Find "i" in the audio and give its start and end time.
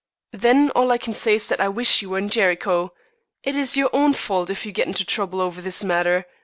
0.89-0.97, 1.61-1.69